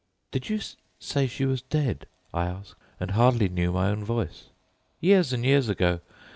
"'Did 0.31 0.49
you 0.49 0.59
say 0.99 1.27
she 1.27 1.45
was 1.45 1.61
dead?' 1.61 2.07
I 2.33 2.45
asked, 2.47 2.73
and 2.99 3.11
I 3.11 3.13
hardly 3.13 3.49
knew 3.49 3.71
my 3.73 3.89
own 3.89 4.03
voice. 4.03 4.45
"'Years 4.99 5.31
and 5.31 5.45
years 5.45 5.69
ago! 5.69 5.99